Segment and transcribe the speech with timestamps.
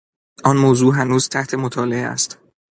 [0.43, 2.37] آن موضوع هنوز تحت مطالعه است.